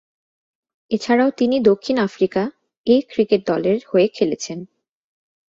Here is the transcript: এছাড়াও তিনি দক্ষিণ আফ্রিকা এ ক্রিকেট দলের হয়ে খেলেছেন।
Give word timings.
এছাড়াও 0.91 1.29
তিনি 1.37 1.55
দক্ষিণ 1.61 1.97
আফ্রিকা 1.99 2.43
এ 2.87 2.95
ক্রিকেট 3.09 3.41
দলের 3.47 3.77
হয়ে 3.91 4.07
খেলেছেন। 4.07 4.59